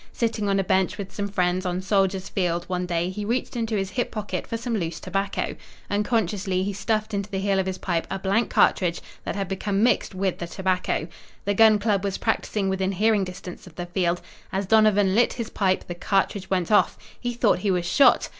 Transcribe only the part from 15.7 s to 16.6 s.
the cartridge